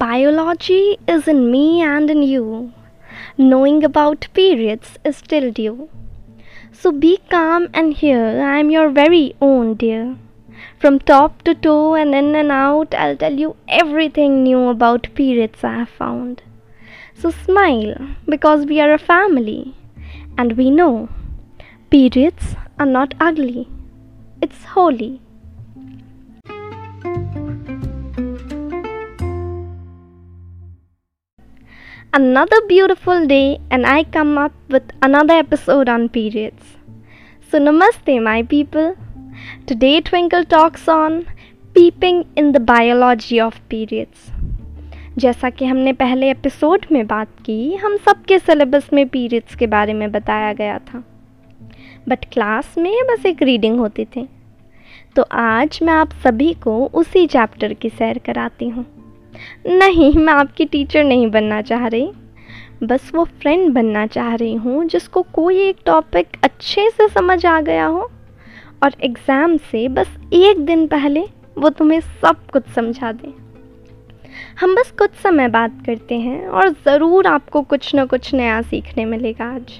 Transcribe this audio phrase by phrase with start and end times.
[0.00, 2.72] biology is in me and in you.
[3.36, 5.90] Knowing about periods is still due.
[6.72, 10.16] So be calm and hear I am your very own dear.
[10.78, 15.62] From top to toe and in and out, I'll tell you everything new about periods
[15.62, 16.42] I have found.
[17.14, 19.74] So smile because we are a family
[20.38, 21.10] and we know
[21.90, 23.68] periods are not ugly,
[24.40, 25.20] it's holy.
[32.12, 36.76] Another beautiful day, and I come up with another episode on periods.
[37.52, 38.96] So, namaste, my people.
[39.64, 41.26] Today, Twinkle talks on
[41.74, 44.30] peeping in the biology of periods.
[45.18, 49.94] जैसा कि हमने पहले episode में बात की हम सबके syllabus में पीरियड्स के बारे
[49.94, 51.02] में बताया गया था
[52.08, 54.28] बट क्लास में बस एक रीडिंग होती थी
[55.16, 58.86] तो आज मैं आप सभी को उसी चैप्टर की सैर कराती हूँ
[59.66, 62.10] नहीं, मैं आपकी टीचर नहीं बनना चाह रही।
[62.82, 67.60] बस वो फ्रेंड बनना चाह रही हूँ, जिसको कोई एक टॉपिक अच्छे से समझ आ
[67.60, 68.10] गया हो।
[68.82, 71.24] और एग्ज़ाम से बस एक दिन पहले
[71.58, 73.32] वो तुम्हें सब कुछ समझा दें।
[74.60, 79.04] हम बस कुछ समय बात करते हैं और ज़रूर आपको कुछ ना कुछ नया सीखने
[79.04, 79.78] मिलेगा आज।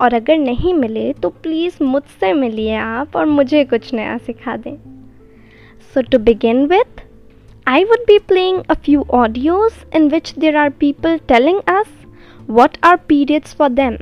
[0.00, 4.76] और अगर नहीं मिले तो प्लीज़ मुझसे मिलिए आप और मुझे कुछ नया सिखा दें।
[5.94, 7.00] So to begin with
[7.70, 11.88] I would be playing a few audios in which there are people telling us
[12.46, 13.98] what are periods for them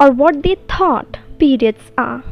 [0.00, 2.24] or what they thought periods are.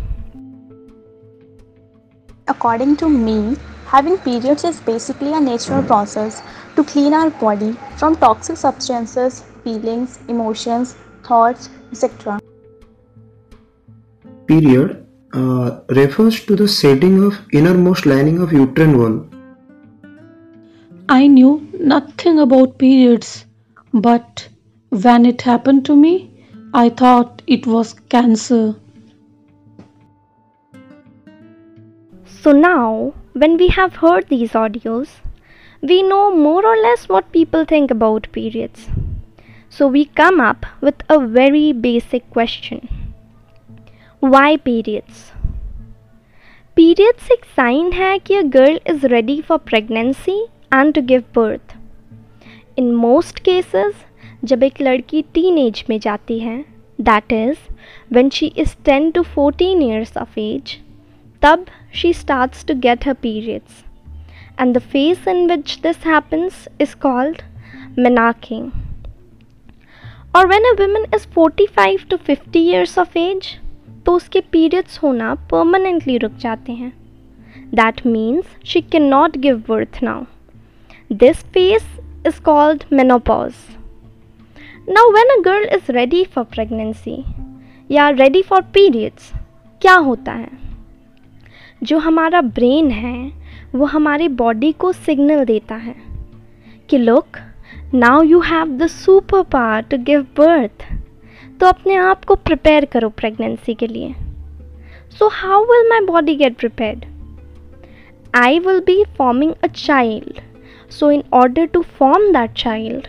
[2.49, 6.41] According to me, having periods is basically a natural process
[6.75, 12.41] to clean our body from toxic substances, feelings, emotions, thoughts, etc.
[14.47, 19.36] Period uh, refers to the setting of innermost lining of uterine wall
[21.10, 23.46] I knew nothing about periods,
[23.94, 24.48] but
[24.90, 26.14] when it happened to me,
[26.74, 28.76] I thought it was cancer.
[32.26, 35.10] So now, when we have heard these audios,
[35.82, 38.88] we know more or less what people think about periods.
[39.70, 42.88] So we come up with a very basic question
[44.20, 45.32] Why periods?
[46.76, 50.40] Periods एक sign है कि a girl is ready for pregnancy
[50.73, 51.75] And to give birth
[52.79, 54.05] in most cases
[54.45, 56.59] जब एक लड़की teen age में जाती है
[56.99, 57.59] that is
[58.13, 60.77] when she is ten to fourteen years of age
[61.43, 63.85] तब she starts to get her periods
[64.61, 67.43] and the phase in which this happens is called
[67.99, 68.71] मनाकिंग
[70.37, 73.57] और when a women is forty five to fifty years of age
[74.07, 76.93] तो उसके periods होना permanently रुक जाते हैं.
[77.75, 80.25] That means she can not give birth now
[81.11, 81.85] This phase
[82.25, 83.59] is called menopause.
[84.89, 87.15] Now, when a girl is ready for pregnancy
[87.91, 89.29] या ready for periods,
[89.83, 90.49] क्या होता है?
[91.83, 93.33] जो हमारा ब्रेन है
[93.75, 95.95] वो हमारी बॉडी को सिग्नल देता है
[96.89, 97.39] कि look
[97.95, 100.87] now you have the super power to give birth
[101.61, 104.15] तो अपने आप को प्रिपेयर करो प्रेगनेंसी के लिए।
[105.19, 107.05] So how will my body get prepared
[108.35, 110.41] I will be forming a child
[110.89, 113.09] So, in order to form that child,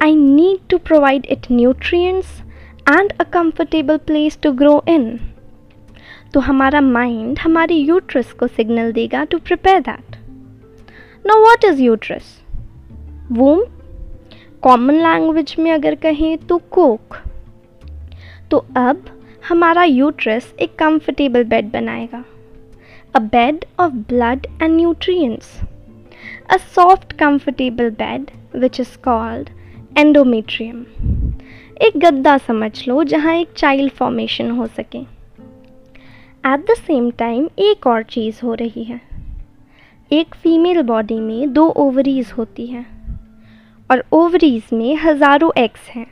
[0.00, 2.42] I need to provide it nutrients
[2.86, 5.18] and a comfortable place to grow in.
[6.34, 10.16] तो हमारा mind हमारे uterus को signal देगा to prepare that
[11.26, 12.34] no what is uterus
[13.32, 13.62] womb
[14.62, 17.16] common language में अगर कहें तो Coke
[18.50, 19.04] तो अब
[19.48, 22.24] हमारा यूट्रस एक कंफर्टेबल बेड बनाएगा.
[23.14, 25.58] A bed of blood and nutrients
[26.48, 29.50] a soft, comfortable bed, which is called
[29.96, 30.84] endometrium.
[31.82, 37.86] एक गद्दा समझ लो, जहाँ एक चाइल्ड फॉर्मेशन हो सके। एट द सेम टाइम एक
[37.86, 39.00] और चीज़ हो रही है।
[40.10, 42.86] एक फीमेल बॉडी में दो ओवरीज होती हैं,
[43.90, 46.06] और ओवरीज में हज़ारों एग्स हैं।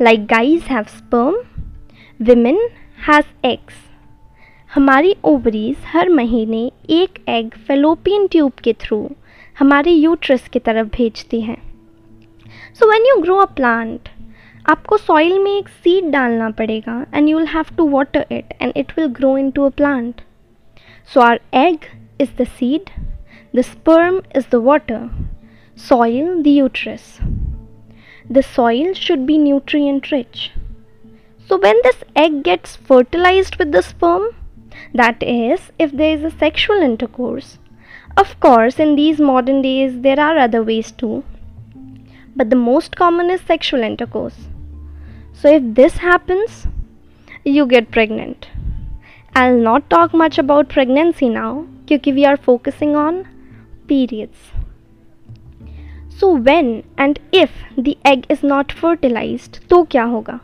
[0.00, 1.36] Like guys have sperm
[2.20, 2.68] women
[3.08, 3.83] has eggs
[4.74, 6.60] हमारी ओवरीज हर महीने
[6.90, 8.98] एक एग फेलोपियन ट्यूब के थ्रू
[9.58, 11.56] हमारे यूट्रस की तरफ़ भेजती हैं
[12.78, 14.08] so when you grow a plant
[14.70, 18.72] आपको सॉइल में एक सीड डालना पड़ेगा and you will have to water it and
[18.76, 20.20] it will grow into a plant
[21.14, 21.86] so our egg
[22.20, 22.90] is the seed
[23.56, 25.08] the sperm is the water
[25.76, 27.18] soil the uterus.
[28.26, 30.52] The soil should be nutrient rich.
[31.50, 34.28] So, when this egg gets fertilized with the sperm,
[34.93, 37.57] that is, if there is a sexual intercourse,
[38.17, 41.23] of course, in these modern days, there are other ways too.
[42.39, 44.37] but the most common is sexual intercourse.
[45.33, 46.67] So, if this happens,
[47.43, 48.47] you get pregnant.
[49.35, 53.27] I'll not talk much about pregnancy now because we are focusing on
[53.87, 54.37] periods.
[56.09, 60.39] So, when and if the egg is not fertilized, तो क्या होगा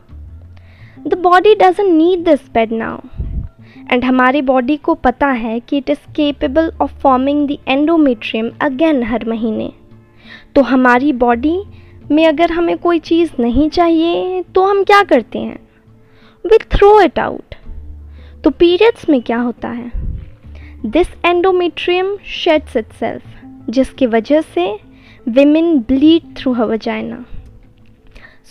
[1.06, 2.94] The body doesn't need this bed now.
[3.91, 9.03] And हमारी body को पता है कि it is capable of forming the endometrium again
[9.03, 9.71] हर महीने।
[10.55, 11.57] तो हमारी बॉडी
[12.11, 15.59] में अगर हमें कोई चीज़ नहीं चाहिए तो हम क्या करते हैं?
[16.45, 17.55] वी थ्रो इट आउट
[18.43, 19.91] तो पीरियड्स में क्या होता है?
[20.85, 24.67] This endometrium sheds itself जिसकी वजह से
[25.27, 27.23] women bleed through vagina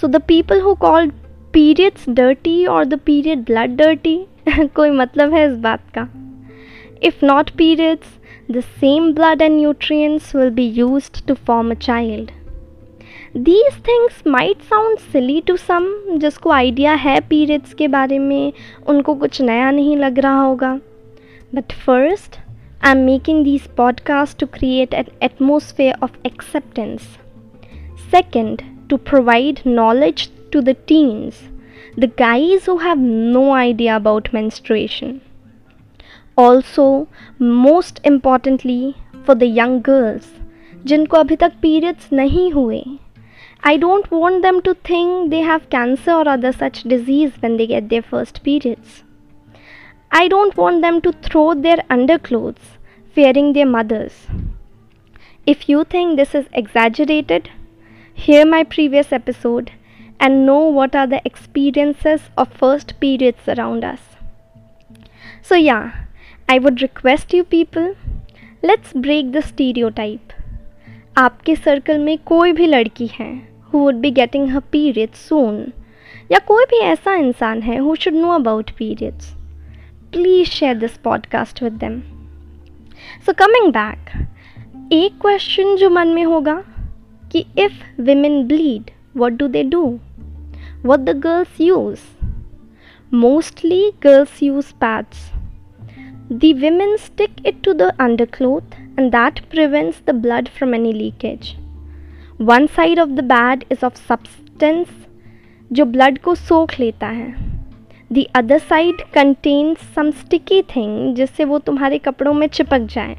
[0.01, 1.13] so the people who called
[1.53, 4.19] periods dirty और द पीरियड ब्लड डर्टी
[4.75, 6.09] कोई मतलब है इस बात का?
[7.03, 8.19] If not periods
[8.51, 12.31] the same blood and nutrients will be used to form a child
[13.37, 18.53] these things might sound silly to some जिसको idea है periods के बारे में,
[18.89, 20.73] उनको कुछ नया नहीं लग रहा होगा.
[21.55, 22.39] But first
[22.85, 27.01] I am making these podcast to create an atmosphere of acceptance
[28.11, 31.44] second to provide knowledge to the teens,
[31.98, 35.22] the guys who have no idea about menstruation.
[36.38, 37.08] Also,
[37.40, 40.28] most importantly, for the young girls,
[40.86, 42.84] जिनको अभी तक periods नहीं हुए.
[43.64, 47.66] I don't want them to think they have cancer or other such disease when they
[47.66, 49.04] get their first periods.
[50.12, 52.78] I don't want them to throw their underclothes
[53.16, 54.28] fearing their mothers.
[55.46, 57.50] If you think this is exaggerated,
[58.14, 59.72] hear my previous episode
[60.21, 64.01] and know what are the experiences of first periods around us.
[65.43, 66.05] So, yeah,
[66.49, 67.95] I would request you people,
[68.63, 70.33] let's break the stereotype.
[71.19, 73.31] आपके circle में कोई भी लड़की है
[73.73, 75.57] who would be getting her period soon
[76.33, 79.33] या कोई भी ऐसा इंसान है who should know about periods
[80.13, 82.01] please share this podcast with them
[83.27, 86.63] so coming back एक क्वेश्चन जो मन में होगा
[87.33, 90.01] कि if women bleed what do they do
[90.82, 92.04] what the girls use.
[93.12, 95.32] Mostly girls use pads.
[96.30, 101.58] The women stick it to the undercloth and that prevents the blood from any leakage.
[102.38, 104.90] One side of the pad is of substance
[105.72, 107.30] जो blood को सोख लेता है
[108.14, 113.16] the other side contains some sticky thing जिससे वो तुम्हारे कपड़ों में चिपक जाए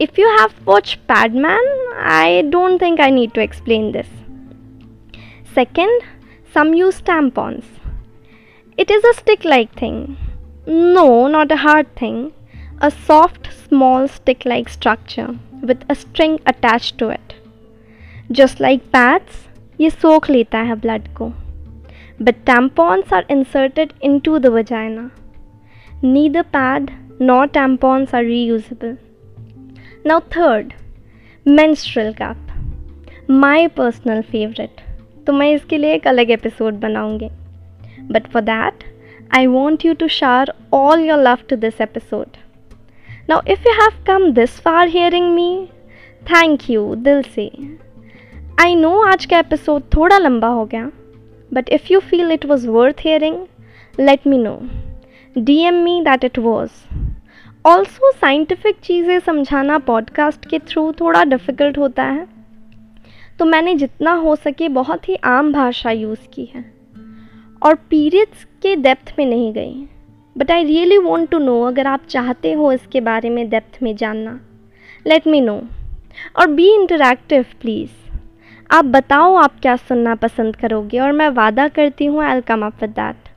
[0.00, 4.06] if you have watch Padman I don't think I need to explain this
[5.54, 6.00] second
[6.56, 7.64] some use tampons.
[8.76, 10.16] It is a stick like thing.
[10.66, 12.32] No, not a hard thing.
[12.80, 17.34] A soft, small stick like structure with a string attached to it.
[18.30, 19.48] Just like pads,
[19.80, 21.32] ये सोख लेता है blood को
[22.26, 25.10] but tampons are inserted into the vagina.
[26.02, 28.98] Neither pad nor tampons are reusable.
[30.04, 30.74] Now, third,
[31.44, 32.36] menstrual cup.
[33.26, 34.82] My personal favorite.
[35.27, 37.29] तो मैं इसके लिए एक अलग एपिसोड बनाऊँगी.
[38.11, 38.83] But for that
[39.35, 42.37] I want you to share all your love to this episode
[43.29, 45.67] now if you have come this far hearing me
[46.21, 47.49] thank you दिल से.
[48.61, 50.89] I know आज का एपिसोड थोड़ा लंबा हो गया
[51.51, 53.35] but if you feel it was worth hearing
[53.99, 54.57] let me know
[55.35, 56.71] D M me that it was
[57.65, 62.25] also scientific चीज़ें समझाना पॉडकास्ट के थ्रू थोड़ा डिफ़िकल्ट होता है.
[63.39, 66.63] तो मैंने जितना हो सके बहुत ही आम भाषा यूज़ की है।
[67.61, 69.87] और पीरियड्स के डेप्थ में नहीं गई।
[70.35, 73.95] But I really want to know अगर आप चाहते हो इसके बारे में डेप्थ में
[73.95, 74.39] जानना
[75.07, 75.61] लेट मी नो
[76.35, 77.89] और बी इंटरेक्टिव प्लीज़
[78.71, 82.81] आप बताओ आप क्या सुनना पसंद करोगे, और मैं वादा करती हूँ I come up
[82.81, 83.29] with that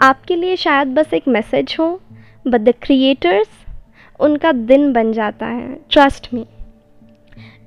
[0.00, 2.00] आपके लिए शायद बस एक मैसेज हो
[2.46, 3.48] बट द क्रिएटर्स
[4.20, 6.46] उनका दिन बन जाता है trust me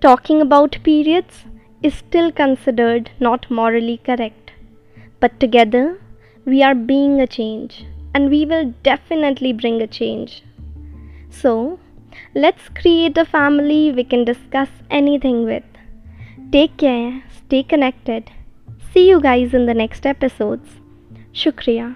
[0.01, 1.46] talking about periods
[1.84, 4.51] is still considered not morally correct.
[5.20, 6.00] But together,
[6.46, 10.44] we are being a change and we will definitely bring a change.
[11.29, 11.79] So,
[12.34, 15.63] let's create a family we can discuss anything with.
[16.51, 18.32] Take care, stay connected.
[18.94, 20.70] See you guys in the next episodes.
[21.34, 21.96] Shukriya.